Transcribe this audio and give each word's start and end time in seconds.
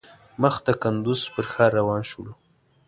مخ 0.41 0.55
د 0.65 0.67
کندوز 0.81 1.21
پر 1.33 1.45
ښار 1.51 1.71
روان 1.79 2.01
شولو. 2.09 2.33